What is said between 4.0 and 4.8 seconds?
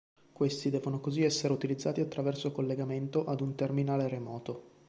remoto.